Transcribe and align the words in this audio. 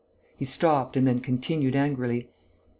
He 0.35 0.45
stopped 0.45 0.97
and 0.97 1.05
then 1.05 1.19
continued, 1.19 1.75
angrily. 1.75 2.27